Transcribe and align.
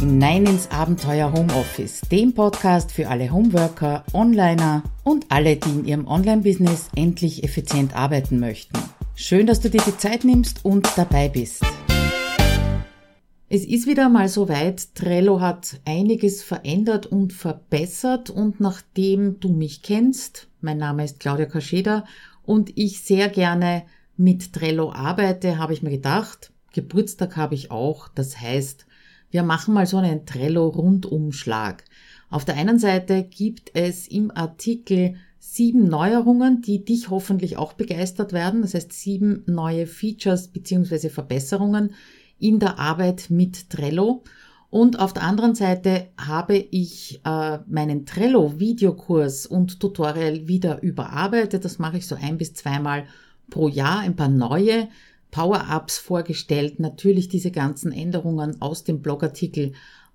hinein 0.00 0.46
ins 0.46 0.70
Abenteuer 0.70 1.30
Homeoffice, 1.30 2.00
dem 2.10 2.32
Podcast 2.32 2.90
für 2.90 3.08
alle 3.08 3.30
Homeworker, 3.30 4.02
Onliner 4.14 4.82
und 5.04 5.26
alle, 5.28 5.56
die 5.56 5.68
in 5.68 5.84
ihrem 5.84 6.06
Online-Business 6.06 6.88
endlich 6.96 7.44
effizient 7.44 7.94
arbeiten 7.94 8.40
möchten. 8.40 8.78
Schön, 9.14 9.46
dass 9.46 9.60
du 9.60 9.68
dir 9.68 9.82
die 9.86 9.98
Zeit 9.98 10.24
nimmst 10.24 10.64
und 10.64 10.88
dabei 10.96 11.28
bist. 11.28 11.62
Es 13.50 13.66
ist 13.66 13.86
wieder 13.86 14.08
mal 14.08 14.28
soweit. 14.28 14.94
Trello 14.94 15.42
hat 15.42 15.78
einiges 15.84 16.42
verändert 16.42 17.04
und 17.04 17.34
verbessert 17.34 18.30
und 18.30 18.58
nachdem 18.58 19.38
du 19.38 19.50
mich 19.50 19.82
kennst, 19.82 20.48
mein 20.62 20.78
Name 20.78 21.04
ist 21.04 21.20
Claudia 21.20 21.44
Kascheda 21.44 22.06
und 22.42 22.72
ich 22.78 23.02
sehr 23.02 23.28
gerne 23.28 23.82
mit 24.16 24.54
Trello 24.54 24.92
arbeite, 24.92 25.58
habe 25.58 25.74
ich 25.74 25.82
mir 25.82 25.90
gedacht, 25.90 26.54
Geburtstag 26.72 27.36
habe 27.36 27.54
ich 27.54 27.70
auch. 27.70 28.08
Das 28.08 28.40
heißt, 28.40 28.86
wir 29.30 29.42
machen 29.42 29.74
mal 29.74 29.86
so 29.86 29.98
einen 29.98 30.26
Trello-Rundumschlag. 30.26 31.84
Auf 32.30 32.44
der 32.44 32.56
einen 32.56 32.78
Seite 32.78 33.24
gibt 33.24 33.70
es 33.74 34.06
im 34.06 34.30
Artikel 34.30 35.16
sieben 35.38 35.88
Neuerungen, 35.88 36.62
die 36.62 36.84
dich 36.84 37.10
hoffentlich 37.10 37.56
auch 37.56 37.72
begeistert 37.72 38.32
werden. 38.32 38.62
Das 38.62 38.74
heißt 38.74 38.92
sieben 38.92 39.42
neue 39.46 39.86
Features 39.86 40.48
beziehungsweise 40.48 41.10
Verbesserungen 41.10 41.94
in 42.38 42.58
der 42.58 42.78
Arbeit 42.78 43.30
mit 43.30 43.70
Trello. 43.70 44.22
Und 44.70 45.00
auf 45.00 45.12
der 45.12 45.24
anderen 45.24 45.56
Seite 45.56 46.08
habe 46.16 46.56
ich 46.56 47.20
äh, 47.24 47.58
meinen 47.66 48.06
Trello-Videokurs 48.06 49.46
und 49.46 49.80
Tutorial 49.80 50.46
wieder 50.46 50.80
überarbeitet. 50.82 51.64
Das 51.64 51.80
mache 51.80 51.98
ich 51.98 52.06
so 52.06 52.14
ein 52.14 52.38
bis 52.38 52.54
zweimal 52.54 53.06
pro 53.50 53.66
Jahr, 53.66 53.98
ein 53.98 54.14
paar 54.14 54.28
neue 54.28 54.88
Power-Ups 55.30 55.98
vorgestellt, 55.98 56.80
natürlich 56.80 57.28
diese 57.28 57.50
ganzen 57.50 57.92
Änderungen 57.92 58.60
aus 58.60 58.84
dem 58.84 59.00
Blogartikel 59.00 59.72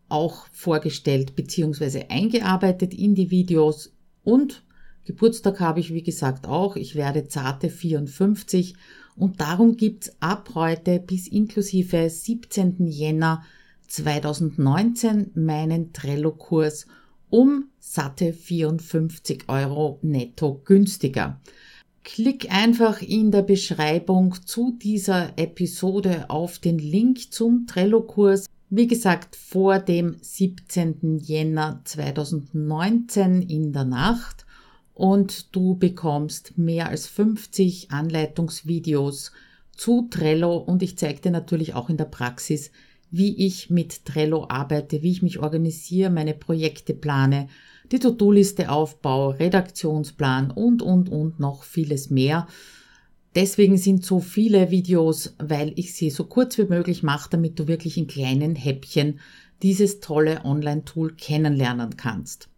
auch 0.09 0.47
vorgestellt 0.51 1.35
bzw. 1.35 2.05
eingearbeitet 2.09 2.93
in 2.93 3.15
die 3.15 3.31
Videos 3.31 3.93
und 4.23 4.63
Geburtstag 5.05 5.59
habe 5.59 5.79
ich 5.79 5.93
wie 5.93 6.01
gesagt 6.01 6.47
auch. 6.47 6.75
Ich 6.75 6.95
werde 6.95 7.27
zarte 7.27 7.69
54 7.69 8.75
und 9.15 9.39
darum 9.39 9.77
gibt's 9.77 10.11
ab 10.19 10.49
heute 10.55 10.99
bis 10.99 11.27
inklusive 11.27 12.09
17. 12.09 12.87
Jänner 12.87 13.43
2019 13.87 15.31
meinen 15.35 15.93
Trello-Kurs 15.93 16.87
um 17.29 17.69
satte 17.79 18.33
54 18.33 19.47
Euro 19.47 19.99
netto 20.01 20.61
günstiger. 20.65 21.39
Klick 22.05 22.53
einfach 22.53 23.01
in 23.01 23.31
der 23.31 23.41
Beschreibung 23.41 24.35
zu 24.45 24.77
dieser 24.79 25.39
Episode 25.39 26.29
auf 26.29 26.59
den 26.59 26.77
Link 26.77 27.33
zum 27.33 27.65
Trello-Kurs. 27.65 28.45
Wie 28.69 28.85
gesagt, 28.85 29.35
vor 29.35 29.79
dem 29.79 30.15
17. 30.21 31.17
Jänner 31.17 31.81
2019 31.83 33.41
in 33.41 33.73
der 33.73 33.85
Nacht 33.85 34.45
und 34.93 35.55
du 35.55 35.77
bekommst 35.77 36.59
mehr 36.59 36.89
als 36.89 37.07
50 37.07 37.89
Anleitungsvideos 37.89 39.31
zu 39.75 40.07
Trello 40.11 40.57
und 40.57 40.83
ich 40.83 40.99
zeige 40.99 41.21
dir 41.21 41.31
natürlich 41.31 41.73
auch 41.73 41.89
in 41.89 41.97
der 41.97 42.05
Praxis, 42.05 42.71
wie 43.09 43.35
ich 43.47 43.71
mit 43.71 44.05
Trello 44.05 44.45
arbeite, 44.47 45.01
wie 45.01 45.11
ich 45.11 45.23
mich 45.23 45.39
organisiere, 45.39 46.11
meine 46.11 46.35
Projekte 46.35 46.93
plane 46.93 47.49
die 47.91 47.99
To-Do-Liste 47.99 48.69
aufbau, 48.69 49.29
Redaktionsplan 49.29 50.51
und, 50.51 50.81
und, 50.81 51.09
und 51.09 51.39
noch 51.39 51.63
vieles 51.63 52.09
mehr. 52.09 52.47
Deswegen 53.35 53.77
sind 53.77 54.05
so 54.05 54.21
viele 54.21 54.71
Videos, 54.71 55.35
weil 55.39 55.73
ich 55.75 55.93
sie 55.93 56.09
so 56.09 56.23
kurz 56.23 56.57
wie 56.57 56.65
möglich 56.65 57.03
mache, 57.03 57.29
damit 57.29 57.59
du 57.59 57.67
wirklich 57.67 57.97
in 57.97 58.07
kleinen 58.07 58.55
Häppchen 58.55 59.19
dieses 59.61 59.99
tolle 59.99 60.45
Online-Tool 60.45 61.15
kennenlernen 61.15 61.97
kannst. 61.97 62.49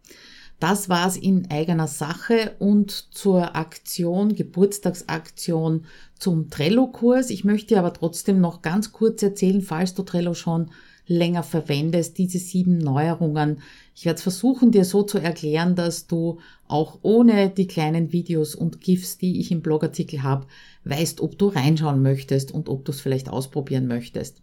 Das 0.60 0.88
war's 0.88 1.16
in 1.16 1.50
eigener 1.50 1.86
Sache 1.86 2.56
und 2.58 2.90
zur 2.90 3.54
Aktion, 3.54 4.34
Geburtstagsaktion 4.34 5.84
zum 6.18 6.50
Trello-Kurs. 6.50 7.30
Ich 7.30 7.44
möchte 7.44 7.78
aber 7.78 7.92
trotzdem 7.92 8.40
noch 8.40 8.62
ganz 8.62 8.92
kurz 8.92 9.22
erzählen, 9.22 9.62
falls 9.62 9.94
du 9.94 10.02
Trello 10.02 10.34
schon 10.34 10.70
länger 11.08 11.42
verwendest, 11.42 12.18
diese 12.18 12.38
sieben 12.38 12.78
Neuerungen. 12.78 13.60
Ich 13.94 14.04
werde 14.04 14.20
versuchen, 14.20 14.70
dir 14.70 14.84
so 14.84 15.02
zu 15.02 15.18
erklären, 15.18 15.74
dass 15.74 16.06
du 16.06 16.38
auch 16.68 16.98
ohne 17.02 17.50
die 17.50 17.66
kleinen 17.66 18.12
Videos 18.12 18.54
und 18.54 18.80
GIFs, 18.80 19.18
die 19.18 19.40
ich 19.40 19.50
im 19.50 19.62
Blogartikel 19.62 20.22
habe, 20.22 20.46
weißt, 20.84 21.20
ob 21.20 21.38
du 21.38 21.48
reinschauen 21.48 22.02
möchtest 22.02 22.52
und 22.52 22.68
ob 22.68 22.84
du 22.84 22.92
es 22.92 23.00
vielleicht 23.00 23.28
ausprobieren 23.28 23.86
möchtest. 23.86 24.42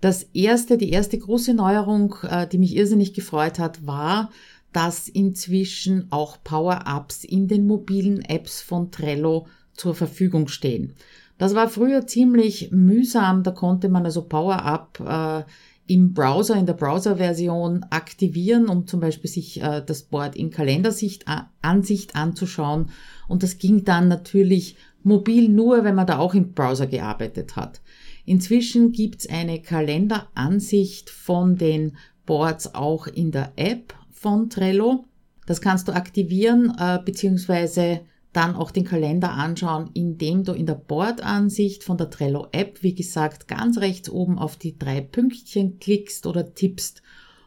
Das 0.00 0.22
erste, 0.32 0.78
die 0.78 0.90
erste 0.90 1.18
große 1.18 1.54
Neuerung, 1.54 2.14
äh, 2.22 2.46
die 2.46 2.58
mich 2.58 2.76
irrsinnig 2.76 3.14
gefreut 3.14 3.58
hat, 3.58 3.84
war, 3.86 4.30
dass 4.72 5.08
inzwischen 5.08 6.06
auch 6.10 6.36
Power-Ups 6.44 7.24
in 7.24 7.48
den 7.48 7.66
mobilen 7.66 8.22
Apps 8.22 8.60
von 8.60 8.92
Trello 8.92 9.46
zur 9.72 9.94
Verfügung 9.94 10.48
stehen. 10.48 10.94
Das 11.38 11.54
war 11.54 11.68
früher 11.68 12.06
ziemlich 12.06 12.70
mühsam, 12.72 13.44
da 13.44 13.52
konnte 13.52 13.88
man 13.88 14.04
also 14.04 14.22
Power-Up 14.22 15.00
äh, 15.00 15.50
im 15.88 16.12
Browser, 16.12 16.54
in 16.56 16.66
der 16.66 16.74
Browser-Version 16.74 17.86
aktivieren, 17.88 18.68
um 18.68 18.86
zum 18.86 19.00
Beispiel 19.00 19.30
sich 19.30 19.62
äh, 19.62 19.82
das 19.84 20.02
Board 20.02 20.36
in 20.36 20.50
Kalendersicht 20.50 21.24
Ansicht 21.62 22.14
anzuschauen. 22.14 22.90
Und 23.26 23.42
das 23.42 23.58
ging 23.58 23.84
dann 23.84 24.06
natürlich 24.06 24.76
mobil 25.02 25.48
nur, 25.48 25.84
wenn 25.84 25.94
man 25.94 26.06
da 26.06 26.18
auch 26.18 26.34
im 26.34 26.52
Browser 26.52 26.86
gearbeitet 26.86 27.56
hat. 27.56 27.80
Inzwischen 28.26 28.92
gibt's 28.92 29.26
eine 29.26 29.62
Kalenderansicht 29.62 31.08
von 31.08 31.56
den 31.56 31.96
Boards 32.26 32.74
auch 32.74 33.06
in 33.06 33.30
der 33.30 33.52
App 33.56 33.94
von 34.10 34.50
Trello. 34.50 35.06
Das 35.46 35.62
kannst 35.62 35.88
du 35.88 35.92
aktivieren 35.92 36.70
äh, 36.78 36.98
beziehungsweise 37.02 38.00
dann 38.32 38.54
auch 38.54 38.70
den 38.70 38.84
Kalender 38.84 39.32
anschauen, 39.32 39.90
indem 39.94 40.44
du 40.44 40.52
in 40.52 40.66
der 40.66 40.74
Bordansicht 40.74 41.82
von 41.82 41.96
der 41.96 42.10
Trello 42.10 42.48
App, 42.52 42.82
wie 42.82 42.94
gesagt, 42.94 43.48
ganz 43.48 43.78
rechts 43.78 44.10
oben 44.10 44.38
auf 44.38 44.56
die 44.56 44.78
drei 44.78 45.00
Pünktchen 45.00 45.78
klickst 45.78 46.26
oder 46.26 46.54
tippst 46.54 47.02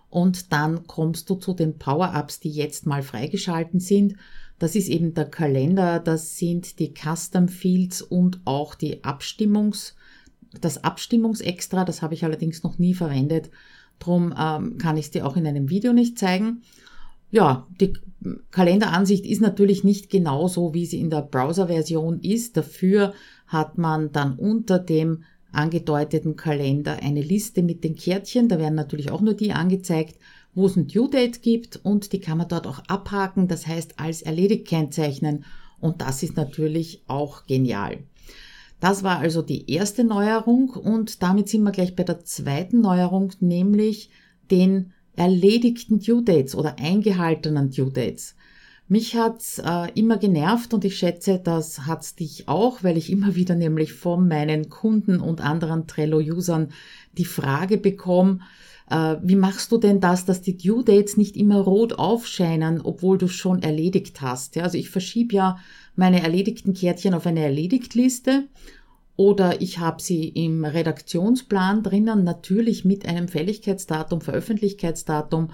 und 0.09 0.51
dann 0.51 0.87
kommst 0.87 1.29
du 1.29 1.35
zu 1.35 1.53
den 1.53 1.77
Power-Ups, 1.77 2.39
die 2.39 2.51
jetzt 2.51 2.85
mal 2.85 3.01
freigeschalten 3.01 3.79
sind. 3.79 4.15
Das 4.59 4.75
ist 4.75 4.89
eben 4.89 5.13
der 5.13 5.25
Kalender, 5.25 5.99
das 5.99 6.37
sind 6.37 6.79
die 6.79 6.93
Custom 6.93 7.47
Fields 7.47 8.01
und 8.01 8.41
auch 8.45 8.75
die 8.75 9.03
Abstimmungs, 9.03 9.95
das 10.59 10.83
Abstimmungsextra, 10.83 11.85
das 11.85 12.01
habe 12.01 12.13
ich 12.13 12.25
allerdings 12.25 12.61
noch 12.61 12.77
nie 12.77 12.93
verwendet. 12.93 13.49
Drum 13.99 14.35
ähm, 14.37 14.77
kann 14.77 14.97
ich 14.97 15.05
es 15.05 15.11
dir 15.11 15.25
auch 15.25 15.37
in 15.37 15.47
einem 15.47 15.69
Video 15.69 15.93
nicht 15.93 16.19
zeigen. 16.19 16.63
Ja, 17.31 17.67
die 17.79 17.93
Kalenderansicht 18.51 19.25
ist 19.25 19.41
natürlich 19.41 19.83
nicht 19.83 20.09
genauso, 20.09 20.73
wie 20.73 20.85
sie 20.85 20.99
in 20.99 21.09
der 21.09 21.21
Browser-Version 21.21 22.19
ist. 22.19 22.57
Dafür 22.57 23.13
hat 23.47 23.77
man 23.77 24.11
dann 24.11 24.37
unter 24.37 24.77
dem 24.77 25.23
angedeuteten 25.51 26.35
Kalender 26.35 26.99
eine 27.01 27.21
Liste 27.21 27.63
mit 27.63 27.83
den 27.83 27.95
Kärtchen. 27.95 28.47
Da 28.47 28.59
werden 28.59 28.75
natürlich 28.75 29.11
auch 29.11 29.21
nur 29.21 29.33
die 29.33 29.53
angezeigt, 29.53 30.17
wo 30.53 30.65
es 30.65 30.75
ein 30.75 30.87
Due 30.87 31.09
Date 31.09 31.41
gibt 31.41 31.79
und 31.83 32.13
die 32.13 32.19
kann 32.19 32.37
man 32.37 32.47
dort 32.47 32.67
auch 32.67 32.79
abhaken, 32.87 33.47
das 33.47 33.67
heißt 33.67 33.99
als 33.99 34.21
erledigt 34.21 34.67
kennzeichnen 34.67 35.45
und 35.79 36.01
das 36.01 36.23
ist 36.23 36.35
natürlich 36.35 37.03
auch 37.07 37.45
genial. 37.45 37.99
Das 38.79 39.03
war 39.03 39.19
also 39.19 39.41
die 39.41 39.71
erste 39.71 40.03
Neuerung 40.03 40.69
und 40.71 41.23
damit 41.23 41.47
sind 41.47 41.63
wir 41.63 41.71
gleich 41.71 41.95
bei 41.95 42.03
der 42.03 42.23
zweiten 42.25 42.81
Neuerung, 42.81 43.31
nämlich 43.39 44.09
den 44.49 44.91
erledigten 45.15 45.99
Due 45.99 46.23
Dates 46.23 46.55
oder 46.55 46.77
eingehaltenen 46.79 47.71
Due 47.71 47.91
Dates. 47.91 48.35
Mich 48.87 49.15
hat's 49.15 49.57
äh, 49.59 49.87
immer 49.95 50.17
genervt 50.17 50.73
und 50.73 50.83
ich 50.83 50.97
schätze, 50.97 51.39
das 51.41 51.85
hat's 51.85 52.15
dich 52.15 52.49
auch, 52.49 52.83
weil 52.83 52.97
ich 52.97 53.09
immer 53.09 53.35
wieder 53.35 53.55
nämlich 53.55 53.93
von 53.93 54.27
meinen 54.27 54.69
Kunden 54.69 55.19
und 55.19 55.41
anderen 55.41 55.87
Trello-Usern 55.87 56.73
die 57.17 57.25
Frage 57.25 57.77
bekomme, 57.77 58.39
äh, 58.89 59.15
wie 59.23 59.35
machst 59.35 59.71
du 59.71 59.77
denn 59.77 60.01
das, 60.01 60.25
dass 60.25 60.41
die 60.41 60.57
Due 60.57 60.83
Dates 60.83 61.15
nicht 61.15 61.37
immer 61.37 61.61
rot 61.61 61.93
aufscheinen, 61.93 62.81
obwohl 62.81 63.17
du 63.17 63.29
schon 63.29 63.63
erledigt 63.63 64.21
hast? 64.21 64.57
Ja, 64.57 64.63
also 64.63 64.77
ich 64.77 64.89
verschiebe 64.89 65.35
ja 65.35 65.57
meine 65.95 66.21
erledigten 66.21 66.73
Kärtchen 66.73 67.13
auf 67.13 67.25
eine 67.25 67.43
Erledigt-Liste 67.43 68.49
oder 69.15 69.61
ich 69.61 69.79
habe 69.79 70.01
sie 70.01 70.27
im 70.29 70.65
Redaktionsplan 70.65 71.83
drinnen, 71.83 72.23
natürlich 72.23 72.85
mit 72.85 73.05
einem 73.05 73.27
Fälligkeitsdatum, 73.27 74.21
Veröffentlichkeitsdatum 74.21 75.49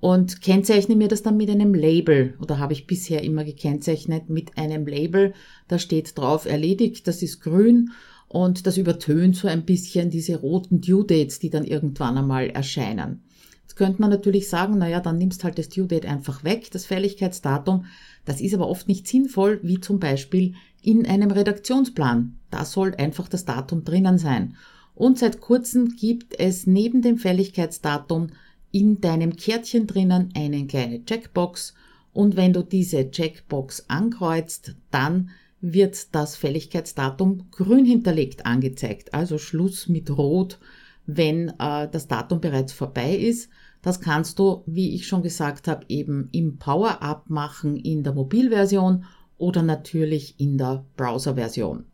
und 0.00 0.42
kennzeichne 0.42 0.96
mir 0.96 1.08
das 1.08 1.22
dann 1.22 1.36
mit 1.36 1.50
einem 1.50 1.74
Label 1.74 2.34
oder 2.40 2.58
habe 2.58 2.72
ich 2.72 2.86
bisher 2.86 3.22
immer 3.22 3.44
gekennzeichnet 3.44 4.28
mit 4.28 4.58
einem 4.58 4.86
Label. 4.86 5.32
Da 5.68 5.78
steht 5.78 6.18
drauf 6.18 6.46
erledigt, 6.46 7.08
das 7.08 7.22
ist 7.22 7.40
grün 7.40 7.90
und 8.28 8.66
das 8.66 8.76
übertönt 8.76 9.36
so 9.36 9.48
ein 9.48 9.64
bisschen 9.64 10.10
diese 10.10 10.36
roten 10.36 10.80
Due 10.80 11.04
Dates, 11.04 11.38
die 11.38 11.50
dann 11.50 11.64
irgendwann 11.64 12.18
einmal 12.18 12.50
erscheinen. 12.50 13.22
Jetzt 13.62 13.76
könnte 13.76 14.00
man 14.00 14.10
natürlich 14.10 14.48
sagen, 14.48 14.78
naja, 14.78 15.00
dann 15.00 15.18
nimmst 15.18 15.44
halt 15.44 15.58
das 15.58 15.68
Due 15.68 15.86
Date 15.86 16.06
einfach 16.06 16.44
weg, 16.44 16.70
das 16.70 16.86
Fälligkeitsdatum. 16.86 17.86
Das 18.24 18.40
ist 18.40 18.54
aber 18.54 18.68
oft 18.68 18.88
nicht 18.88 19.06
sinnvoll, 19.06 19.60
wie 19.62 19.80
zum 19.80 19.98
Beispiel 19.98 20.54
in 20.82 21.06
einem 21.06 21.30
Redaktionsplan. 21.30 22.38
Da 22.56 22.64
soll 22.64 22.94
einfach 22.94 23.28
das 23.28 23.44
Datum 23.44 23.84
drinnen 23.84 24.16
sein. 24.16 24.56
Und 24.94 25.18
seit 25.18 25.42
kurzem 25.42 25.90
gibt 25.90 26.40
es 26.40 26.66
neben 26.66 27.02
dem 27.02 27.18
Fälligkeitsdatum 27.18 28.28
in 28.72 29.02
deinem 29.02 29.36
Kärtchen 29.36 29.86
drinnen 29.86 30.30
eine 30.34 30.66
kleine 30.66 31.04
Checkbox 31.04 31.74
und 32.14 32.34
wenn 32.34 32.54
du 32.54 32.62
diese 32.62 33.10
Checkbox 33.10 33.90
ankreuzt, 33.90 34.74
dann 34.90 35.28
wird 35.60 36.14
das 36.14 36.34
Fälligkeitsdatum 36.36 37.50
grün 37.50 37.84
hinterlegt 37.84 38.46
angezeigt, 38.46 39.12
also 39.12 39.36
Schluss 39.36 39.86
mit 39.86 40.10
Rot, 40.16 40.58
wenn 41.04 41.50
äh, 41.58 41.88
das 41.90 42.08
Datum 42.08 42.40
bereits 42.40 42.72
vorbei 42.72 43.14
ist. 43.14 43.50
Das 43.82 44.00
kannst 44.00 44.38
du, 44.38 44.62
wie 44.64 44.94
ich 44.94 45.06
schon 45.06 45.22
gesagt 45.22 45.68
habe, 45.68 45.84
eben 45.90 46.30
im 46.32 46.56
Power-Up 46.56 47.28
machen 47.28 47.76
in 47.76 48.02
der 48.02 48.14
Mobilversion 48.14 49.04
oder 49.36 49.62
natürlich 49.62 50.40
in 50.40 50.56
der 50.56 50.86
Browser-Version. 50.96 51.84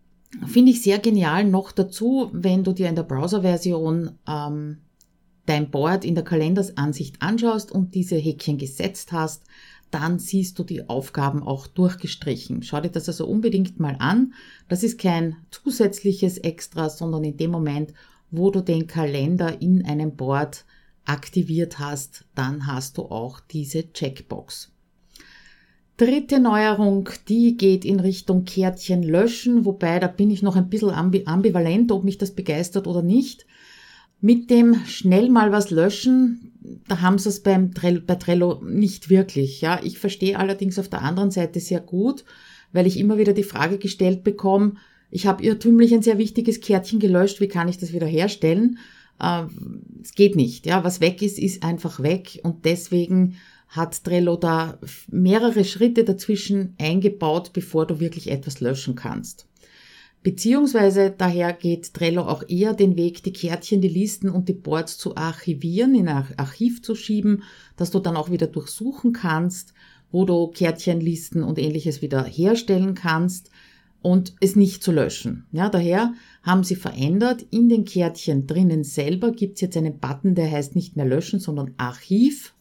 Finde 0.46 0.72
ich 0.72 0.82
sehr 0.82 0.98
genial 0.98 1.44
noch 1.44 1.72
dazu, 1.72 2.30
wenn 2.32 2.64
du 2.64 2.72
dir 2.72 2.88
in 2.88 2.96
der 2.96 3.02
Browser-Version 3.02 4.18
ähm, 4.26 4.78
dein 5.46 5.70
Board 5.70 6.04
in 6.04 6.14
der 6.14 6.24
Kalendersansicht 6.24 7.20
anschaust 7.20 7.70
und 7.70 7.94
diese 7.94 8.16
Häkchen 8.16 8.58
gesetzt 8.58 9.12
hast, 9.12 9.44
dann 9.90 10.18
siehst 10.18 10.58
du 10.58 10.64
die 10.64 10.88
Aufgaben 10.88 11.42
auch 11.42 11.66
durchgestrichen. 11.66 12.62
Schau 12.62 12.80
dir 12.80 12.88
das 12.88 13.08
also 13.08 13.26
unbedingt 13.26 13.78
mal 13.78 13.96
an. 13.98 14.32
Das 14.68 14.82
ist 14.82 14.98
kein 14.98 15.36
zusätzliches 15.50 16.38
Extra, 16.38 16.88
sondern 16.88 17.24
in 17.24 17.36
dem 17.36 17.50
Moment, 17.50 17.92
wo 18.30 18.50
du 18.50 18.62
den 18.62 18.86
Kalender 18.86 19.60
in 19.60 19.84
einem 19.84 20.16
Board 20.16 20.64
aktiviert 21.04 21.78
hast, 21.78 22.24
dann 22.34 22.66
hast 22.66 22.96
du 22.96 23.02
auch 23.02 23.40
diese 23.40 23.92
Checkbox. 23.92 24.71
Dritte 25.96 26.40
Neuerung, 26.40 27.08
die 27.28 27.56
geht 27.56 27.84
in 27.84 28.00
Richtung 28.00 28.44
Kärtchen 28.44 29.02
löschen, 29.02 29.64
wobei 29.64 29.98
da 29.98 30.08
bin 30.08 30.30
ich 30.30 30.42
noch 30.42 30.56
ein 30.56 30.70
bisschen 30.70 30.90
ambivalent, 30.90 31.92
ob 31.92 32.02
mich 32.02 32.18
das 32.18 32.32
begeistert 32.32 32.86
oder 32.86 33.02
nicht. 33.02 33.46
Mit 34.20 34.50
dem 34.50 34.74
schnell 34.86 35.28
mal 35.28 35.52
was 35.52 35.70
löschen, 35.70 36.52
da 36.88 37.00
haben 37.00 37.18
sie 37.18 37.28
es 37.28 37.40
beim 37.40 37.74
Trello, 37.74 38.00
bei 38.06 38.14
Trello 38.14 38.62
nicht 38.64 39.10
wirklich. 39.10 39.60
Ja, 39.60 39.80
ich 39.82 39.98
verstehe 39.98 40.38
allerdings 40.38 40.78
auf 40.78 40.88
der 40.88 41.02
anderen 41.02 41.30
Seite 41.30 41.60
sehr 41.60 41.80
gut, 41.80 42.24
weil 42.72 42.86
ich 42.86 42.98
immer 42.98 43.18
wieder 43.18 43.32
die 43.32 43.42
Frage 43.42 43.78
gestellt 43.78 44.24
bekomme, 44.24 44.74
ich 45.14 45.26
habe 45.26 45.44
irrtümlich 45.44 45.92
ein 45.92 46.02
sehr 46.02 46.16
wichtiges 46.16 46.62
Kärtchen 46.62 46.98
gelöscht, 46.98 47.40
wie 47.40 47.48
kann 47.48 47.68
ich 47.68 47.76
das 47.76 47.92
wieder 47.92 48.06
herstellen? 48.06 48.78
Äh, 49.20 49.44
es 50.02 50.14
geht 50.14 50.36
nicht. 50.36 50.64
Ja, 50.64 50.84
was 50.84 51.02
weg 51.02 51.20
ist, 51.20 51.38
ist 51.38 51.62
einfach 51.62 52.02
weg 52.02 52.40
und 52.42 52.64
deswegen 52.64 53.36
hat 53.72 54.04
Trello 54.04 54.36
da 54.36 54.78
mehrere 55.10 55.64
Schritte 55.64 56.04
dazwischen 56.04 56.74
eingebaut, 56.78 57.52
bevor 57.54 57.86
du 57.86 58.00
wirklich 58.00 58.30
etwas 58.30 58.60
löschen 58.60 58.94
kannst. 58.94 59.48
Beziehungsweise 60.22 61.12
daher 61.16 61.52
geht 61.54 61.94
Trello 61.94 62.22
auch 62.22 62.44
eher 62.46 62.74
den 62.74 62.96
Weg, 62.96 63.24
die 63.24 63.32
Kärtchen, 63.32 63.80
die 63.80 63.88
Listen 63.88 64.28
und 64.28 64.48
die 64.48 64.52
Boards 64.52 64.98
zu 64.98 65.16
archivieren, 65.16 65.94
in 65.94 66.06
ein 66.06 66.26
Archiv 66.36 66.82
zu 66.82 66.94
schieben, 66.94 67.42
dass 67.76 67.90
du 67.90 67.98
dann 67.98 68.16
auch 68.16 68.30
wieder 68.30 68.46
durchsuchen 68.46 69.14
kannst, 69.14 69.72
wo 70.12 70.26
du 70.26 70.48
Kärtchen, 70.48 71.00
Listen 71.00 71.42
und 71.42 71.58
ähnliches 71.58 72.02
wieder 72.02 72.24
herstellen 72.24 72.94
kannst 72.94 73.50
und 74.02 74.34
es 74.40 74.54
nicht 74.54 74.84
zu 74.84 74.92
löschen. 74.92 75.46
Ja, 75.50 75.70
daher 75.70 76.12
haben 76.42 76.62
sie 76.62 76.76
verändert. 76.76 77.46
In 77.50 77.70
den 77.70 77.86
Kärtchen 77.86 78.46
drinnen 78.46 78.84
selber 78.84 79.32
gibt 79.32 79.54
es 79.54 79.62
jetzt 79.62 79.76
einen 79.78 79.98
Button, 79.98 80.34
der 80.34 80.50
heißt 80.50 80.76
nicht 80.76 80.94
mehr 80.94 81.06
löschen, 81.06 81.40
sondern 81.40 81.72
Archiv. 81.78 82.51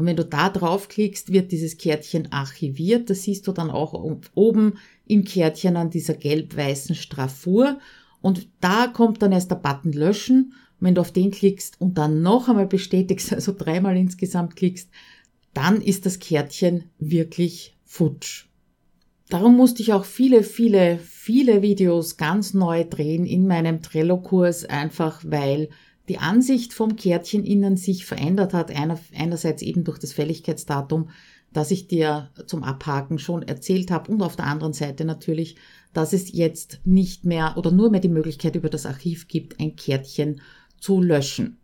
Und 0.00 0.06
wenn 0.06 0.16
du 0.16 0.24
da 0.24 0.48
draufklickst, 0.48 1.30
wird 1.30 1.52
dieses 1.52 1.76
Kärtchen 1.76 2.32
archiviert. 2.32 3.10
Das 3.10 3.24
siehst 3.24 3.46
du 3.46 3.52
dann 3.52 3.70
auch 3.70 3.92
oben 4.32 4.78
im 5.06 5.24
Kärtchen 5.24 5.76
an 5.76 5.90
dieser 5.90 6.14
gelb-weißen 6.14 6.94
Straffur. 6.94 7.78
Und 8.22 8.48
da 8.62 8.86
kommt 8.86 9.20
dann 9.20 9.32
erst 9.32 9.50
der 9.50 9.56
Button 9.56 9.92
löschen. 9.92 10.54
Und 10.80 10.86
wenn 10.86 10.94
du 10.94 11.02
auf 11.02 11.12
den 11.12 11.30
klickst 11.30 11.78
und 11.82 11.98
dann 11.98 12.22
noch 12.22 12.48
einmal 12.48 12.66
bestätigst, 12.66 13.30
also 13.34 13.52
dreimal 13.54 13.94
insgesamt 13.94 14.56
klickst, 14.56 14.88
dann 15.52 15.82
ist 15.82 16.06
das 16.06 16.18
Kärtchen 16.18 16.84
wirklich 16.98 17.76
futsch. 17.84 18.46
Darum 19.28 19.54
musste 19.54 19.82
ich 19.82 19.92
auch 19.92 20.06
viele, 20.06 20.42
viele, 20.44 20.98
viele 20.98 21.60
Videos 21.60 22.16
ganz 22.16 22.54
neu 22.54 22.84
drehen 22.84 23.26
in 23.26 23.46
meinem 23.46 23.82
Trello-Kurs, 23.82 24.64
einfach 24.64 25.20
weil 25.26 25.68
die 26.10 26.18
Ansicht 26.18 26.72
vom 26.72 26.96
Kärtchen 26.96 27.44
innen 27.44 27.76
sich 27.76 28.04
verändert 28.04 28.52
hat. 28.52 28.72
Einer, 28.72 28.98
einerseits 29.16 29.62
eben 29.62 29.84
durch 29.84 30.00
das 30.00 30.12
Fälligkeitsdatum, 30.12 31.10
das 31.52 31.70
ich 31.70 31.86
dir 31.86 32.30
zum 32.48 32.64
Abhaken 32.64 33.20
schon 33.20 33.42
erzählt 33.42 33.92
habe 33.92 34.10
und 34.10 34.20
auf 34.20 34.34
der 34.34 34.46
anderen 34.46 34.72
Seite 34.72 35.04
natürlich, 35.04 35.54
dass 35.92 36.12
es 36.12 36.32
jetzt 36.32 36.80
nicht 36.84 37.24
mehr 37.24 37.54
oder 37.56 37.70
nur 37.70 37.90
mehr 37.90 38.00
die 38.00 38.08
Möglichkeit 38.08 38.56
über 38.56 38.68
das 38.68 38.86
Archiv 38.86 39.28
gibt, 39.28 39.60
ein 39.60 39.76
Kärtchen 39.76 40.40
zu 40.80 41.00
löschen. 41.00 41.58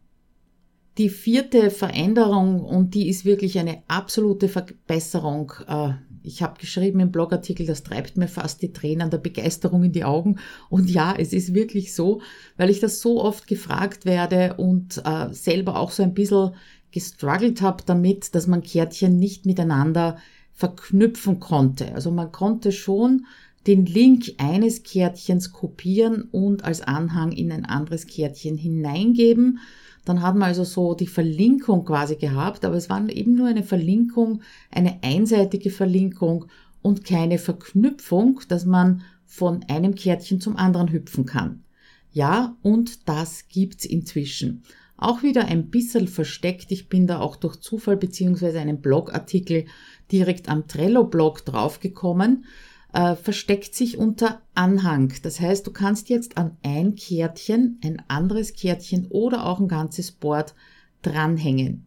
Die 0.99 1.11
vierte 1.11 1.71
Veränderung, 1.71 2.65
und 2.65 2.95
die 2.95 3.09
ist 3.09 3.25
wirklich 3.25 3.59
eine 3.59 3.83
absolute 3.87 4.49
Verbesserung, 4.49 5.53
äh, 5.69 5.91
ich 6.23 6.43
habe 6.43 6.59
geschrieben 6.59 6.99
im 6.99 7.13
Blogartikel, 7.13 7.67
das 7.67 7.85
treibt 7.85 8.17
mir 8.17 8.27
fast 8.27 8.61
die 8.61 8.73
Tränen 8.73 9.11
der 9.11 9.19
Begeisterung 9.19 9.85
in 9.85 9.93
die 9.93 10.05
Augen. 10.05 10.39
Und 10.69 10.91
ja, 10.91 11.15
es 11.17 11.33
ist 11.33 11.55
wirklich 11.55 11.95
so, 11.95 12.21
weil 12.57 12.69
ich 12.69 12.81
das 12.81 13.01
so 13.01 13.23
oft 13.23 13.47
gefragt 13.47 14.07
werde 14.07 14.55
und 14.57 15.01
äh, 15.05 15.33
selber 15.33 15.79
auch 15.79 15.93
so 15.93 16.03
ein 16.03 16.15
bisschen 16.15 16.51
gestruggelt 16.91 17.63
habe 17.63 17.85
damit, 17.87 18.35
dass 18.35 18.49
man 18.49 18.63
Kärtchen 18.63 19.19
nicht 19.19 19.47
miteinander 19.47 20.17
verknüpfen 20.53 21.39
konnte. 21.39 21.95
Also 21.95 22.11
man 22.11 22.33
konnte 22.33 22.73
schon 22.73 23.27
den 23.67 23.87
Link 23.87 24.33
eines 24.39 24.83
Kärtchens 24.83 25.53
kopieren 25.53 26.23
und 26.33 26.65
als 26.65 26.81
Anhang 26.81 27.33
in 27.33 27.53
ein 27.53 27.65
anderes 27.65 28.07
Kärtchen 28.07 28.57
hineingeben. 28.57 29.61
Dann 30.07 30.23
hat 30.23 30.37
man 30.37 30.45
also 30.49 30.65
so 30.65 30.95
die 30.95 31.09
Verlinkung 31.09 31.85
quasi 31.85 32.15
gehabt, 32.15 32.65
aber 32.65 32.77
es 32.77 32.89
war 32.89 33.07
eben 33.11 33.35
nur 33.35 33.49
eine 33.49 33.65
Verlinkung, 33.65 34.41
eine 34.71 35.03
einseitige 35.03 35.71
Verlinkung 35.71 36.47
und 36.81 37.05
keine 37.05 37.39
Verknüpfung, 37.39 38.41
dass 38.49 38.65
man 38.65 39.03
von 39.27 39.65
einem 39.69 39.97
Kärtchen 39.97 40.41
zum 40.41 40.57
anderen 40.57 40.93
hüpfen 40.93 41.27
kann. 41.27 41.65
Ja, 42.13 42.57
und 42.63 43.09
das 43.09 43.49
gibt's 43.49 43.85
inzwischen. 43.85 44.63
Auch 44.97 45.25
wieder 45.25 45.47
ein 45.47 45.71
bisschen 45.71 46.07
versteckt. 46.07 46.71
Ich 46.71 46.89
bin 46.89 47.09
da 47.09 47.19
auch 47.19 47.35
durch 47.35 47.57
Zufall 47.57 47.97
beziehungsweise 47.97 48.61
einen 48.61 48.81
Blogartikel 48.81 49.67
direkt 50.13 50.49
am 50.49 50.69
Trello-Blog 50.69 51.45
draufgekommen 51.45 52.45
äh, 52.93 53.17
versteckt 53.17 53.75
sich 53.75 53.99
unter 53.99 54.43
Anhang. 54.55 55.13
Das 55.23 55.41
heißt, 55.41 55.67
du 55.67 55.73
kannst 55.73 56.09
jetzt 56.09 56.37
an 56.37 56.57
ein 56.63 56.95
Kärtchen, 56.95 57.81
ein 57.85 58.03
anderes 58.09 58.55
Kärtchen 58.55 59.07
oder 59.09 59.47
auch 59.47 59.61
ein 59.61 59.69
ganzes 59.69 60.13
Board 60.13 60.55
dranhängen. 61.03 61.87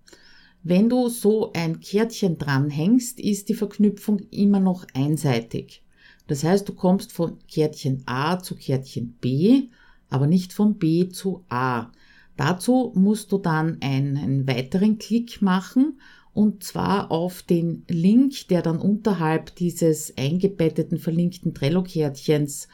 Wenn 0.63 0.89
du 0.89 1.07
so 1.07 1.53
ein 1.53 1.79
Kärtchen 1.79 2.37
dranhängst, 2.37 3.19
ist 3.19 3.49
die 3.49 3.53
Verknüpfung 3.53 4.19
immer 4.29 4.59
noch 4.59 4.85
einseitig. 4.93 5.83
Das 6.27 6.43
heißt, 6.43 6.67
du 6.67 6.73
kommst 6.73 7.11
von 7.11 7.39
Kärtchen 7.47 8.03
A 8.05 8.39
zu 8.39 8.55
Kärtchen 8.55 9.15
B, 9.19 9.69
aber 10.09 10.27
nicht 10.27 10.53
von 10.53 10.77
B 10.77 11.09
zu 11.09 11.43
A. 11.49 11.91
Dazu 12.37 12.91
musst 12.95 13.31
du 13.31 13.37
dann 13.37 13.77
einen 13.81 14.47
weiteren 14.47 14.97
Klick 14.97 15.41
machen 15.41 15.99
und 16.39 16.63
zwar 16.63 17.11
auf 17.11 17.41
den 17.41 17.83
Link, 17.89 18.47
der 18.47 18.61
dann 18.61 18.79
unterhalb 18.79 19.57
dieses 19.57 20.13
eingebetteten 20.17 20.97
verlinkten 20.97 21.53
Trello-Kärtchens 21.53 22.69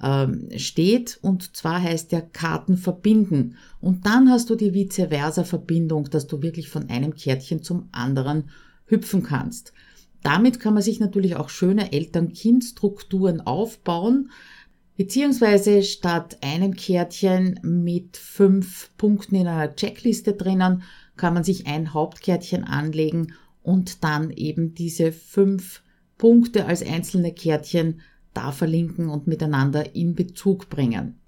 ähm, 0.00 0.50
steht. 0.56 1.18
Und 1.20 1.56
zwar 1.56 1.82
heißt 1.82 2.12
der 2.12 2.22
Karten 2.22 2.76
verbinden. 2.76 3.56
Und 3.80 4.06
dann 4.06 4.30
hast 4.30 4.50
du 4.50 4.54
die 4.54 4.72
vice 4.72 5.08
versa 5.08 5.42
Verbindung, 5.42 6.08
dass 6.08 6.28
du 6.28 6.42
wirklich 6.42 6.68
von 6.68 6.90
einem 6.90 7.16
Kärtchen 7.16 7.60
zum 7.60 7.88
anderen 7.90 8.50
hüpfen 8.86 9.24
kannst. 9.24 9.72
Damit 10.22 10.60
kann 10.60 10.74
man 10.74 10.84
sich 10.84 11.00
natürlich 11.00 11.34
auch 11.34 11.48
schöne 11.48 11.90
Eltern-Kind-Strukturen 11.90 13.40
aufbauen, 13.40 14.30
beziehungsweise 14.96 15.82
statt 15.82 16.38
einem 16.40 16.76
Kärtchen 16.76 17.58
mit 17.64 18.16
fünf 18.16 18.96
Punkten 18.96 19.34
in 19.34 19.48
einer 19.48 19.74
Checkliste 19.74 20.34
drinnen 20.34 20.84
kann 21.18 21.34
man 21.34 21.44
sich 21.44 21.66
ein 21.66 21.92
Hauptkärtchen 21.92 22.64
anlegen 22.64 23.34
und 23.62 24.02
dann 24.02 24.30
eben 24.30 24.74
diese 24.74 25.12
fünf 25.12 25.82
Punkte 26.16 26.64
als 26.64 26.82
einzelne 26.82 27.32
Kärtchen 27.32 28.00
da 28.32 28.52
verlinken 28.52 29.08
und 29.08 29.26
miteinander 29.26 29.94
in 29.94 30.14
Bezug 30.14 30.70
bringen. 30.70 31.20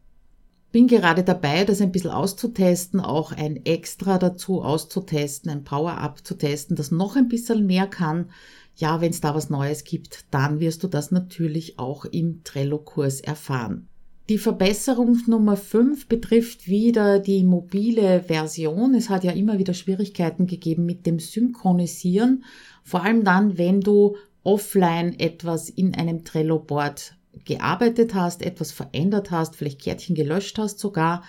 Bin 0.72 0.86
gerade 0.86 1.24
dabei, 1.24 1.64
das 1.64 1.80
ein 1.80 1.90
bisschen 1.90 2.10
auszutesten, 2.10 3.00
auch 3.00 3.32
ein 3.32 3.64
Extra 3.66 4.18
dazu 4.18 4.62
auszutesten, 4.62 5.50
ein 5.50 5.64
Power-Up 5.64 6.24
zu 6.24 6.36
testen, 6.36 6.76
das 6.76 6.92
noch 6.92 7.16
ein 7.16 7.28
bisschen 7.28 7.66
mehr 7.66 7.88
kann. 7.88 8.30
Ja, 8.76 9.00
wenn 9.00 9.10
es 9.10 9.20
da 9.20 9.34
was 9.34 9.50
Neues 9.50 9.82
gibt, 9.82 10.26
dann 10.30 10.60
wirst 10.60 10.84
du 10.84 10.88
das 10.88 11.10
natürlich 11.10 11.78
auch 11.80 12.04
im 12.04 12.44
Trello-Kurs 12.44 13.20
erfahren. 13.20 13.88
Die 14.30 14.38
Verbesserung 14.38 15.18
Nummer 15.26 15.56
5 15.56 16.06
betrifft 16.06 16.68
wieder 16.68 17.18
die 17.18 17.42
mobile 17.42 18.22
Version. 18.22 18.94
Es 18.94 19.08
hat 19.08 19.24
ja 19.24 19.32
immer 19.32 19.58
wieder 19.58 19.74
Schwierigkeiten 19.74 20.46
gegeben 20.46 20.86
mit 20.86 21.04
dem 21.04 21.18
Synchronisieren, 21.18 22.44
vor 22.84 23.02
allem 23.02 23.24
dann, 23.24 23.58
wenn 23.58 23.80
du 23.80 24.14
offline 24.44 25.18
etwas 25.18 25.68
in 25.68 25.96
einem 25.96 26.22
Trello-Board 26.22 27.16
gearbeitet 27.44 28.14
hast, 28.14 28.42
etwas 28.42 28.70
verändert 28.70 29.32
hast, 29.32 29.56
vielleicht 29.56 29.82
Kärtchen 29.82 30.14
gelöscht 30.14 30.58
hast 30.58 30.78
sogar, 30.78 31.24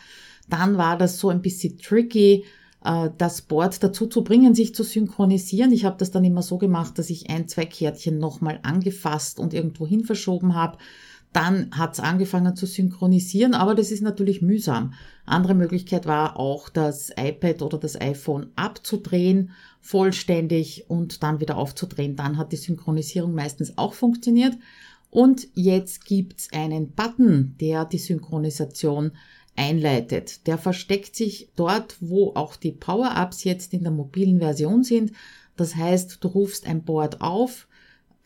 dann 0.47 0.77
war 0.77 0.95
das 0.95 1.17
so 1.17 1.29
ein 1.29 1.41
bisschen 1.41 1.79
tricky, 1.79 2.45
äh, 2.85 3.09
das 3.17 3.41
Board 3.41 3.81
dazu 3.81 4.05
zu 4.05 4.23
bringen, 4.23 4.53
sich 4.53 4.75
zu 4.75 4.83
synchronisieren. 4.83 5.71
Ich 5.71 5.85
habe 5.85 5.97
das 5.97 6.11
dann 6.11 6.23
immer 6.23 6.43
so 6.43 6.59
gemacht, 6.59 6.99
dass 6.99 7.09
ich 7.09 7.31
ein, 7.31 7.47
zwei 7.47 7.65
Kärtchen 7.65 8.19
nochmal 8.19 8.59
angefasst 8.61 9.39
und 9.39 9.55
irgendwo 9.55 9.87
hin 9.87 10.03
verschoben 10.03 10.53
habe. 10.53 10.77
Dann 11.33 11.71
hat 11.71 11.93
es 11.93 11.99
angefangen 11.99 12.55
zu 12.55 12.65
synchronisieren, 12.65 13.53
aber 13.53 13.73
das 13.73 13.91
ist 13.91 14.01
natürlich 14.01 14.41
mühsam. 14.41 14.93
Andere 15.25 15.53
Möglichkeit 15.53 16.05
war 16.05 16.37
auch, 16.37 16.67
das 16.67 17.09
iPad 17.17 17.61
oder 17.61 17.77
das 17.77 17.99
iPhone 17.99 18.51
abzudrehen, 18.55 19.51
vollständig 19.79 20.85
und 20.89 21.23
dann 21.23 21.39
wieder 21.39 21.57
aufzudrehen. 21.57 22.17
Dann 22.17 22.37
hat 22.37 22.51
die 22.51 22.57
Synchronisierung 22.57 23.33
meistens 23.33 23.77
auch 23.77 23.93
funktioniert. 23.93 24.57
Und 25.09 25.47
jetzt 25.53 26.05
gibt's 26.05 26.49
einen 26.51 26.91
Button, 26.91 27.55
der 27.59 27.85
die 27.85 27.97
Synchronisation 27.97 29.11
einleitet. 29.55 30.47
Der 30.47 30.57
versteckt 30.57 31.15
sich 31.15 31.49
dort, 31.55 31.97
wo 31.99 32.33
auch 32.35 32.55
die 32.55 32.71
Power-Ups 32.71 33.43
jetzt 33.43 33.73
in 33.73 33.83
der 33.83 33.91
mobilen 33.91 34.39
Version 34.39 34.83
sind. 34.83 35.11
Das 35.55 35.75
heißt, 35.75 36.23
du 36.23 36.27
rufst 36.29 36.65
ein 36.65 36.83
Board 36.83 37.21
auf, 37.21 37.67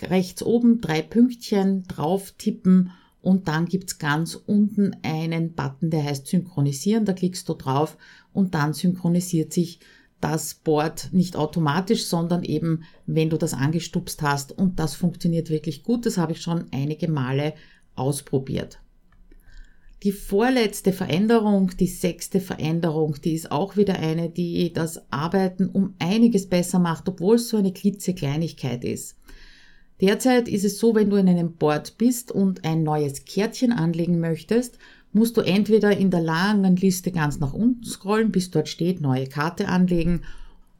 rechts 0.02 0.44
oben 0.44 0.82
drei 0.82 1.02
Pünktchen 1.02 1.84
drauf 1.84 2.34
tippen 2.38 2.92
und 3.22 3.48
dann 3.48 3.66
gibt's 3.66 3.98
ganz 3.98 4.36
unten 4.36 4.96
einen 5.02 5.54
Button, 5.54 5.90
der 5.90 6.04
heißt 6.04 6.28
Synchronisieren. 6.28 7.06
Da 7.06 7.14
klickst 7.14 7.50
du 7.50 7.56
drauf 7.56 7.98
und 8.34 8.54
dann 8.54 8.74
synchronisiert 8.74 9.52
sich 9.52 9.80
das 10.22 10.54
Board 10.54 11.10
nicht 11.12 11.36
automatisch, 11.36 12.06
sondern 12.06 12.44
eben, 12.44 12.84
wenn 13.08 13.32
du 13.32 13.38
das 13.38 13.54
angestupst 13.54 14.22
hast. 14.22 14.52
Und 14.52 14.80
das 14.80 14.94
funktioniert 14.94 15.50
wirklich 15.50 15.84
gut. 15.84 16.06
Das 16.06 16.18
habe 16.18 16.34
ich 16.34 16.42
schon 16.42 16.66
einige 16.72 17.08
Male 17.08 17.54
ausprobiert. 17.96 18.80
Die 20.04 20.12
vorletzte 20.12 20.94
Veränderung, 20.94 21.72
die 21.80 21.88
sechste 21.88 22.40
Veränderung, 22.40 23.16
die 23.24 23.34
ist 23.34 23.52
auch 23.52 23.76
wieder 23.76 23.98
eine, 23.98 24.30
die 24.30 24.72
das 24.72 25.12
Arbeiten 25.12 25.68
um 25.68 25.96
einiges 25.98 26.48
besser 26.48 26.78
macht, 26.78 27.10
obwohl 27.10 27.38
es 27.38 27.50
so 27.50 27.58
eine 27.58 27.74
klitzekleinigkeit 27.74 28.84
ist. 28.84 29.16
Derzeit 30.02 30.48
ist 30.48 30.66
es 30.66 30.78
so, 30.78 30.94
wenn 30.94 31.10
du 31.10 31.16
in 31.16 31.30
einem 31.30 31.54
Board 31.54 31.98
bist 31.98 32.32
und 32.32 32.66
ein 32.66 32.84
neues 32.84 33.24
Kärtchen 33.26 33.72
anlegen 33.72 34.20
möchtest, 34.20 34.78
musst 35.14 35.38
du 35.38 35.42
entweder 35.42 35.96
in 35.96 36.12
der 36.12 36.22
langen 36.22 36.76
Liste 36.76 37.12
ganz 37.12 37.40
nach 37.40 37.54
unten 37.54 37.86
scrollen, 37.86 38.32
bis 38.32 38.52
dort 38.52 38.68
steht 38.68 39.00
neue 39.00 39.28
Karte 39.28 39.70
anlegen, 39.70 40.22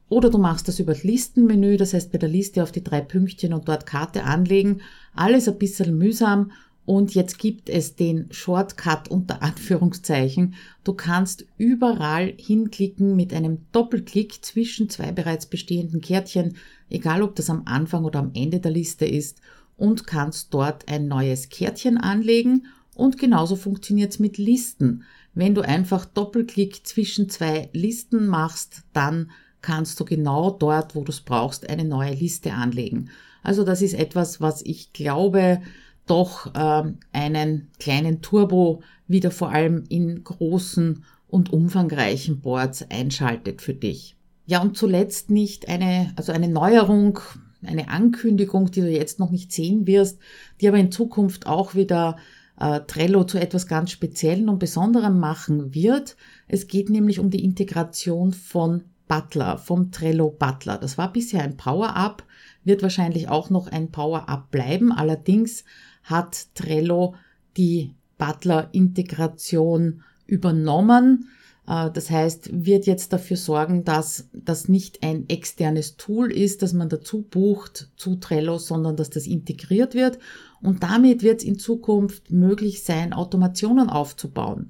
oder 0.08 0.30
du 0.30 0.38
machst 0.38 0.68
das 0.68 0.78
über 0.78 0.92
das 0.92 1.02
Listenmenü, 1.02 1.76
das 1.76 1.92
heißt 1.92 2.12
bei 2.12 2.18
der 2.18 2.28
Liste 2.28 2.62
auf 2.62 2.70
die 2.70 2.84
drei 2.84 3.00
Pünktchen 3.00 3.52
und 3.52 3.68
dort 3.68 3.86
Karte 3.86 4.22
anlegen. 4.22 4.80
Alles 5.14 5.48
ein 5.48 5.58
bisschen 5.58 5.98
mühsam 5.98 6.52
und 6.86 7.16
jetzt 7.16 7.38
gibt 7.38 7.68
es 7.68 7.96
den 7.96 8.28
Shortcut 8.30 9.08
unter 9.08 9.42
Anführungszeichen. 9.42 10.54
Du 10.84 10.94
kannst 10.94 11.44
überall 11.58 12.32
hinklicken 12.38 13.16
mit 13.16 13.34
einem 13.34 13.66
Doppelklick 13.72 14.44
zwischen 14.44 14.88
zwei 14.88 15.10
bereits 15.10 15.46
bestehenden 15.46 16.00
Kärtchen, 16.00 16.56
egal 16.88 17.22
ob 17.22 17.34
das 17.34 17.50
am 17.50 17.62
Anfang 17.64 18.04
oder 18.04 18.20
am 18.20 18.30
Ende 18.34 18.60
der 18.60 18.70
Liste 18.70 19.04
ist, 19.04 19.40
und 19.76 20.06
kannst 20.06 20.54
dort 20.54 20.88
ein 20.88 21.08
neues 21.08 21.48
Kärtchen 21.48 21.98
anlegen. 21.98 22.66
Und 22.94 23.18
genauso 23.18 23.56
funktioniert 23.56 24.12
es 24.12 24.18
mit 24.20 24.38
Listen. 24.38 25.02
Wenn 25.34 25.56
du 25.56 25.62
einfach 25.62 26.04
Doppelklick 26.06 26.86
zwischen 26.86 27.28
zwei 27.28 27.68
Listen 27.72 28.28
machst, 28.28 28.84
dann 28.92 29.32
kannst 29.60 29.98
du 29.98 30.04
genau 30.04 30.52
dort, 30.52 30.94
wo 30.94 31.02
du 31.02 31.10
es 31.10 31.20
brauchst, 31.20 31.68
eine 31.68 31.84
neue 31.84 32.14
Liste 32.14 32.52
anlegen. 32.52 33.10
Also 33.42 33.64
das 33.64 33.82
ist 33.82 33.94
etwas, 33.94 34.40
was 34.40 34.62
ich 34.62 34.92
glaube, 34.92 35.60
doch 36.06 36.52
ähm, 36.56 36.98
einen 37.12 37.68
kleinen 37.78 38.22
Turbo 38.22 38.82
wieder 39.08 39.30
vor 39.30 39.50
allem 39.50 39.84
in 39.88 40.24
großen 40.24 41.04
und 41.28 41.52
umfangreichen 41.52 42.40
Boards 42.40 42.88
einschaltet 42.90 43.60
für 43.60 43.74
dich. 43.74 44.16
Ja, 44.46 44.62
und 44.62 44.76
zuletzt 44.76 45.30
nicht 45.30 45.68
eine, 45.68 46.12
also 46.16 46.32
eine 46.32 46.48
Neuerung, 46.48 47.18
eine 47.64 47.88
Ankündigung, 47.88 48.70
die 48.70 48.80
du 48.80 48.90
jetzt 48.90 49.18
noch 49.18 49.30
nicht 49.30 49.52
sehen 49.52 49.86
wirst, 49.86 50.18
die 50.60 50.68
aber 50.68 50.78
in 50.78 50.92
Zukunft 50.92 51.46
auch 51.46 51.74
wieder 51.74 52.16
äh, 52.58 52.80
Trello 52.86 53.24
zu 53.24 53.38
etwas 53.38 53.66
ganz 53.66 53.90
Speziellen 53.90 54.48
und 54.48 54.60
Besonderem 54.60 55.18
machen 55.18 55.74
wird. 55.74 56.16
Es 56.46 56.68
geht 56.68 56.90
nämlich 56.90 57.18
um 57.18 57.30
die 57.30 57.44
Integration 57.44 58.32
von 58.32 58.84
Butler, 59.08 59.58
vom 59.58 59.92
Trello 59.92 60.30
Butler. 60.30 60.78
Das 60.78 60.98
war 60.98 61.12
bisher 61.12 61.42
ein 61.42 61.56
Power-Up, 61.56 62.24
wird 62.64 62.82
wahrscheinlich 62.82 63.28
auch 63.28 63.50
noch 63.50 63.68
ein 63.68 63.90
Power-Up 63.90 64.50
bleiben. 64.50 64.92
Allerdings 64.92 65.64
hat 66.06 66.54
Trello 66.54 67.14
die 67.56 67.94
Butler-Integration 68.18 70.02
übernommen. 70.26 71.28
Äh, 71.66 71.90
das 71.90 72.10
heißt, 72.10 72.64
wird 72.64 72.86
jetzt 72.86 73.12
dafür 73.12 73.36
sorgen, 73.36 73.84
dass 73.84 74.28
das 74.32 74.68
nicht 74.68 75.02
ein 75.02 75.28
externes 75.28 75.96
Tool 75.96 76.32
ist, 76.32 76.62
das 76.62 76.72
man 76.72 76.88
dazu 76.88 77.22
bucht 77.22 77.90
zu 77.96 78.16
Trello, 78.16 78.58
sondern 78.58 78.96
dass 78.96 79.10
das 79.10 79.26
integriert 79.26 79.94
wird. 79.94 80.18
Und 80.62 80.82
damit 80.82 81.22
wird 81.22 81.40
es 81.40 81.44
in 81.44 81.58
Zukunft 81.58 82.30
möglich 82.30 82.82
sein, 82.82 83.12
Automationen 83.12 83.90
aufzubauen. 83.90 84.68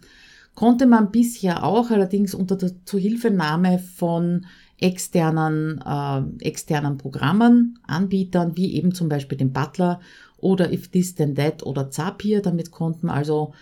Konnte 0.55 0.87
man 0.87 1.11
bisher 1.11 1.65
auch, 1.65 1.91
allerdings 1.91 2.35
unter 2.35 2.57
der 2.57 2.73
Zuhilfenahme 2.87 3.79
von 3.79 4.47
externen, 4.79 5.83
äh, 5.85 6.45
externen 6.47 6.97
Programmen, 6.97 7.79
Anbietern, 7.87 8.57
wie 8.57 8.75
eben 8.75 8.95
zum 8.95 9.11
Beispiel 9.11 9.37
dem 9.37 9.53
Butler 9.53 10.01
oder 10.39 10.73
If 10.73 10.89
This 10.89 11.15
Then 11.15 11.35
That 11.35 11.65
oder 11.65 11.91
Zapier. 11.91 12.43
Damit 12.43 12.71
konnten 12.71 13.09
also 13.09 13.55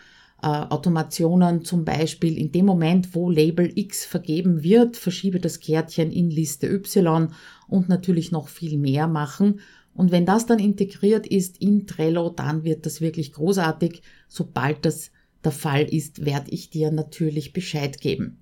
äh, 0.43 0.47
Automationen 0.47 1.65
zum 1.65 1.85
Beispiel 1.85 2.37
in 2.37 2.53
dem 2.53 2.67
Moment, 2.67 3.15
wo 3.15 3.31
Label 3.31 3.73
X 3.75 4.05
vergeben 4.05 4.63
wird, 4.63 4.97
verschiebe 4.97 5.41
das 5.41 5.61
Kärtchen 5.61 6.13
in 6.13 6.31
Liste 6.31 6.67
Y 6.69 7.33
und 7.69 7.89
natürlich 7.89 8.31
noch 8.31 8.49
viel 8.49 8.79
mehr 8.79 9.07
machen. 9.07 9.61
Und 9.95 10.11
wenn 10.11 10.27
das 10.27 10.47
dann 10.47 10.59
integriert 10.59 11.27
ist 11.27 11.59
in 11.63 11.87
Trello, 11.87 12.29
dann 12.29 12.65
wird 12.65 12.85
das 12.85 13.01
wirklich 13.01 13.33
großartig. 13.33 14.03
Sobald 14.29 14.85
das 14.85 15.13
der 15.45 15.53
Fall 15.53 15.83
ist, 15.85 16.25
werde 16.25 16.51
ich 16.51 16.71
dir 16.71 16.91
natürlich 16.91 17.53
Bescheid 17.53 18.01
geben. 18.01 18.39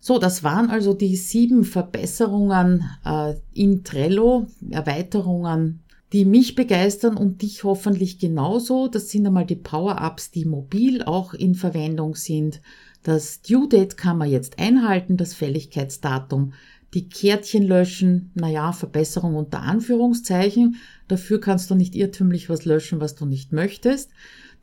So, 0.00 0.18
das 0.18 0.44
waren 0.44 0.70
also 0.70 0.94
die 0.94 1.16
sieben 1.16 1.64
Verbesserungen 1.64 2.84
äh, 3.04 3.34
in 3.52 3.84
Trello, 3.84 4.46
Erweiterungen 4.70 5.80
die 6.12 6.24
mich 6.24 6.54
begeistern 6.54 7.16
und 7.16 7.42
dich 7.42 7.64
hoffentlich 7.64 8.18
genauso. 8.18 8.88
Das 8.88 9.10
sind 9.10 9.26
einmal 9.26 9.46
die 9.46 9.56
Power-Ups, 9.56 10.30
die 10.30 10.44
mobil 10.44 11.02
auch 11.02 11.34
in 11.34 11.54
Verwendung 11.54 12.14
sind. 12.14 12.62
Das 13.02 13.42
Due 13.42 13.68
Date 13.68 13.96
kann 13.96 14.18
man 14.18 14.30
jetzt 14.30 14.58
einhalten, 14.58 15.16
das 15.16 15.34
Fälligkeitsdatum. 15.34 16.54
Die 16.94 17.08
Kärtchen 17.08 17.64
löschen, 17.64 18.30
naja, 18.34 18.72
Verbesserung 18.72 19.34
unter 19.34 19.60
Anführungszeichen. 19.60 20.76
Dafür 21.06 21.40
kannst 21.40 21.70
du 21.70 21.74
nicht 21.74 21.94
irrtümlich 21.94 22.48
was 22.48 22.64
löschen, 22.64 23.00
was 23.00 23.14
du 23.14 23.26
nicht 23.26 23.52
möchtest. 23.52 24.10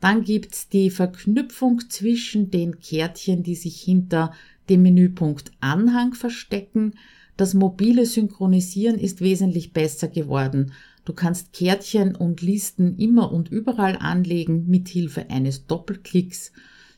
Dann 0.00 0.24
gibt's 0.24 0.68
die 0.68 0.90
Verknüpfung 0.90 1.88
zwischen 1.88 2.50
den 2.50 2.80
Kärtchen, 2.80 3.44
die 3.44 3.54
sich 3.54 3.80
hinter 3.80 4.32
dem 4.68 4.82
Menüpunkt 4.82 5.52
Anhang 5.60 6.14
verstecken. 6.14 6.94
Das 7.36 7.54
mobile 7.54 8.04
Synchronisieren 8.04 8.98
ist 8.98 9.20
wesentlich 9.20 9.72
besser 9.72 10.08
geworden. 10.08 10.72
Du 11.06 11.12
kannst 11.12 11.52
Kärtchen 11.52 12.16
und 12.16 12.42
Listen 12.42 12.98
immer 12.98 13.32
und 13.32 13.48
überall 13.48 13.96
anlegen 13.96 14.66
mit 14.66 14.88
Hilfe 14.88 15.30
eines 15.30 15.66
Doppelklicks. 15.66 16.50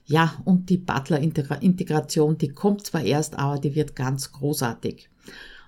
Ja, 0.06 0.34
und 0.46 0.70
die 0.70 0.78
Butler-Integration, 0.78 2.38
die 2.38 2.48
kommt 2.48 2.86
zwar 2.86 3.04
erst, 3.04 3.38
aber 3.38 3.58
die 3.58 3.74
wird 3.74 3.94
ganz 3.94 4.32
großartig. 4.32 5.10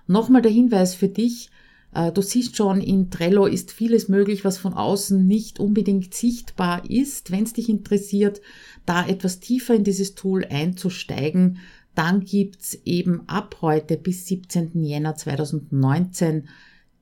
Nochmal 0.07 0.41
der 0.41 0.51
Hinweis 0.51 0.95
für 0.95 1.07
dich. 1.07 1.51
Äh, 1.93 2.11
du 2.11 2.23
siehst 2.23 2.57
schon, 2.57 2.81
in 2.81 3.11
Trello 3.11 3.45
ist 3.45 3.71
vieles 3.71 4.09
möglich, 4.09 4.43
was 4.43 4.57
von 4.57 4.73
außen 4.73 5.27
nicht 5.27 5.59
unbedingt 5.59 6.15
sichtbar 6.15 6.89
ist. 6.89 7.29
Wenn 7.29 7.43
es 7.43 7.53
dich 7.53 7.69
interessiert, 7.69 8.41
da 8.87 9.07
etwas 9.07 9.39
tiefer 9.39 9.75
in 9.75 9.83
dieses 9.83 10.15
Tool 10.15 10.45
einzusteigen, 10.45 11.59
dann 11.93 12.21
gibt's 12.21 12.73
eben 12.85 13.21
ab 13.27 13.57
heute 13.61 13.97
bis 13.97 14.25
17. 14.25 14.83
Jänner 14.83 15.13
2019 15.13 16.47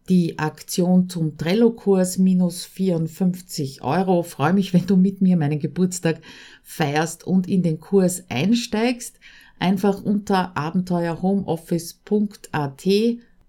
die 0.10 0.38
Aktion 0.40 1.08
zum 1.08 1.38
Trello-Kurs 1.38 2.18
minus 2.18 2.66
54 2.66 3.84
Euro. 3.84 4.24
Freue 4.24 4.54
mich, 4.54 4.74
wenn 4.74 4.88
du 4.88 4.98
mit 4.98 5.22
mir 5.22 5.38
meinen 5.38 5.60
Geburtstag 5.60 6.20
feierst 6.64 7.28
und 7.28 7.48
in 7.48 7.62
den 7.62 7.80
Kurs 7.80 8.24
einsteigst. 8.28 9.20
Einfach 9.60 10.02
unter 10.02 10.58
abenteuerhomeoffice.at 10.58 12.88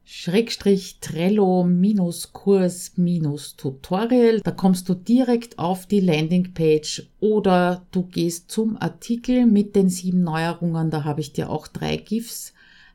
Schrägstrich 0.05 0.99
Trello 1.01 1.65
minus 1.65 2.33
Kurs 2.33 2.93
minus 2.97 3.57
Tutorial. 3.57 4.41
Da 4.41 4.51
kommst 4.51 4.89
du 4.89 4.95
direkt 4.95 5.57
auf 5.59 5.87
die 5.87 6.01
Landingpage 6.01 7.09
oder 7.21 7.87
du 7.93 8.03
gehst 8.03 8.51
zum 8.51 8.77
Artikel 8.77 9.47
mit 9.47 9.77
den 9.77 9.89
sieben 9.89 10.25
Neuerungen. 10.25 10.91
Da 10.91 11.05
habe 11.05 11.21
ich 11.21 11.33
dir 11.33 11.49
auch 11.49 11.69
drei 11.69 11.97
GIFs 11.97 12.53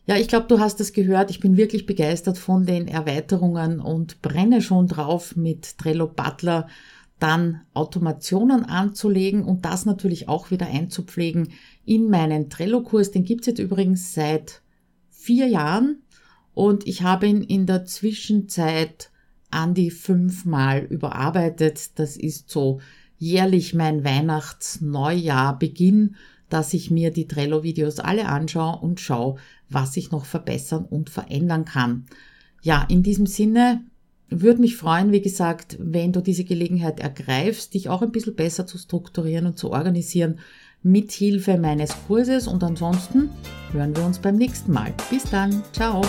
Ja, 0.08 0.18
ich 0.18 0.28
glaube, 0.28 0.46
du 0.48 0.60
hast 0.60 0.80
es 0.82 0.94
gehört. 0.94 1.32
Ich 1.32 1.40
bin 1.40 1.58
wirklich 1.58 1.88
begeistert 1.88 2.38
von 2.38 2.66
den 2.66 2.88
Erweiterungen 2.88 3.80
und 3.80 4.22
brenne 4.22 4.62
schon 4.62 4.88
drauf, 4.88 5.36
mit 5.36 5.80
Trello 5.80 6.08
Butler 6.08 6.68
dann 7.18 7.62
Automationen 7.74 8.66
anzulegen 8.66 9.44
und 9.44 9.66
das 9.66 9.86
natürlich 9.86 10.28
auch 10.28 10.52
wieder 10.52 10.68
einzupflegen 10.68 11.54
in 11.86 12.10
meinen 12.10 12.50
Trello-Kurs. 12.50 13.12
Den 13.12 13.24
gibt's 13.24 13.48
jetzt 13.48 13.60
übrigens 13.60 14.14
seit 14.14 14.62
vier 15.10 15.48
Jahren 15.48 16.04
und 16.56 16.88
ich 16.88 17.04
habe 17.04 17.28
ihn 17.28 17.44
in 17.44 17.68
der 17.68 17.86
Zwischenzeit 17.86 19.12
an 19.52 19.76
die 19.76 19.92
fünfmal 19.92 20.86
überarbeitet. 20.86 22.00
Das 22.00 22.18
ist 22.18 22.50
so 22.50 22.80
jährlich 23.18 23.74
mein 23.74 24.04
Weihnachts-Neujahr-Beginn, 24.04 26.16
dass 26.50 26.74
ich 26.74 26.90
mir 26.90 27.12
die 27.12 27.28
Trello-Videos 27.28 28.00
alle 28.00 28.28
anschaue 28.28 28.80
und 28.80 29.00
schaue, 29.00 29.36
was 29.70 29.96
ich 29.98 30.10
noch 30.12 30.26
verbessern 30.26 30.86
und 30.86 31.10
verändern 31.10 31.66
kann. 31.66 32.06
Ja, 32.62 32.86
in 32.90 33.04
diesem 33.04 33.26
Sinne 33.26 33.84
würde 34.30 34.62
mich 34.62 34.78
freuen, 34.78 35.12
wie 35.12 35.22
gesagt, 35.22 35.78
wenn 35.80 36.14
du 36.14 36.22
diese 36.22 36.46
Gelegenheit 36.46 37.00
ergreifst, 37.00 37.74
dich 37.74 37.90
auch 37.90 38.02
ein 38.02 38.12
bisschen 38.12 38.36
besser 38.36 38.66
zu 38.66 38.78
strukturieren 38.78 39.46
und 39.46 39.60
zu 39.60 39.72
organisieren 39.72 40.40
mit 40.84 41.12
Hilfe 41.12 41.58
meines 41.58 41.96
Kurses 42.08 42.48
und 42.48 42.64
ansonsten 42.64 43.30
hören 43.72 43.96
wir 43.96 44.06
uns 44.06 44.20
beim 44.20 44.36
nächsten 44.36 44.72
Mal. 44.72 44.94
Bis 45.10 45.24
dann, 45.24 45.64
ciao! 45.74 46.02